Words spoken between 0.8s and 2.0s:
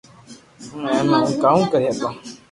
اي مي ھون ڪاو ڪري